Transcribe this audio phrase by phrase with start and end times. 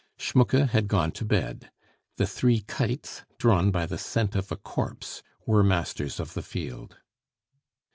[0.17, 1.69] Schmucke had gone to bed.
[2.17, 6.97] The three kites, drawn by the scent of a corpse, were masters of the field.